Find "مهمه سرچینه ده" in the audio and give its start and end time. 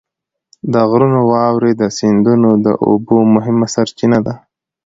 3.35-4.33